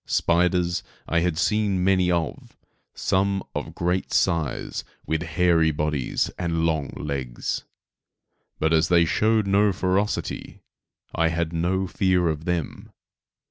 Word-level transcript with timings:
Spiders, 0.07 0.81
I 1.07 1.19
had 1.19 1.37
seen 1.37 1.83
many 1.83 2.09
of, 2.09 2.57
some 2.95 3.43
of 3.53 3.75
great 3.75 4.11
size 4.11 4.83
with 5.05 5.21
hairy 5.21 5.69
bodies 5.69 6.31
and 6.39 6.65
long 6.65 6.87
legs; 6.95 7.65
but 8.57 8.73
as 8.73 8.87
they 8.87 9.05
showed 9.05 9.45
no 9.45 9.71
ferocity, 9.71 10.61
I 11.13 11.27
had 11.27 11.53
no 11.53 11.85
fear 11.85 12.29
of 12.29 12.45
them. 12.45 12.89